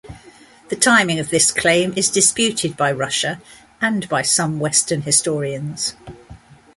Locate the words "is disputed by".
1.95-2.91